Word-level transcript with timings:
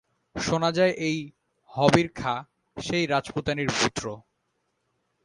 শোনা 0.35 0.69
যায় 0.71 0.93
এই 0.99 1.17
হবির 1.73 2.07
খাঁ 2.15 2.37
সেই 2.77 3.03
রাজপুতানীর 3.05 3.69
পুত্র। 3.79 4.05